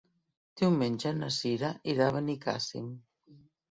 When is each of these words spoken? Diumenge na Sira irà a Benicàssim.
Diumenge 0.61 1.13
na 1.21 1.31
Sira 1.37 1.71
irà 1.97 2.11
a 2.11 2.19
Benicàssim. 2.19 2.93